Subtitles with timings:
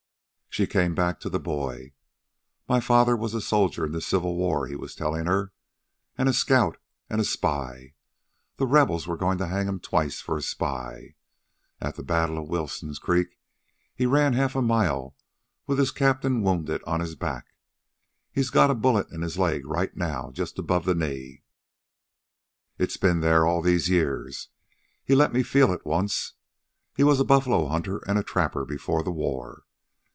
[0.53, 1.93] She came back to the boy.
[2.67, 5.53] "My father was a soldier in the Civil War," he was telling her,
[6.17, 6.77] "a scout
[7.09, 7.93] an' a spy.
[8.57, 11.15] The rebels were going to hang him twice for a spy.
[11.79, 13.39] At the battle of Wilson's Creek
[13.95, 15.15] he ran half a mile
[15.67, 17.55] with his captain wounded on his back.
[18.29, 21.43] He's got a bullet in his leg right now, just above the knee.
[22.77, 24.49] It's been there all these years.
[25.01, 26.33] He let me feel it once.
[26.97, 29.63] He was a buffalo hunter and a trapper before the war.